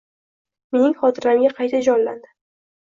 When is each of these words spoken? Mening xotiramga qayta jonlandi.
Mening 0.77 0.97
xotiramga 1.03 1.55
qayta 1.61 1.85
jonlandi. 1.91 2.37